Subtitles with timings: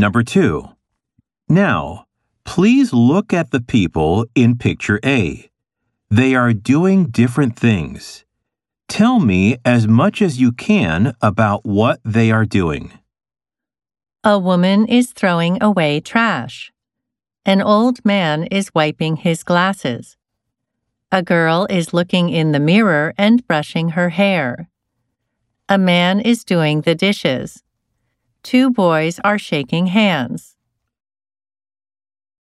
[0.00, 0.66] Number two.
[1.46, 2.06] Now,
[2.46, 5.50] please look at the people in picture A.
[6.08, 8.24] They are doing different things.
[8.88, 12.92] Tell me as much as you can about what they are doing.
[14.24, 16.72] A woman is throwing away trash.
[17.44, 20.16] An old man is wiping his glasses.
[21.12, 24.70] A girl is looking in the mirror and brushing her hair.
[25.68, 27.62] A man is doing the dishes.
[28.42, 30.56] Two boys are shaking hands.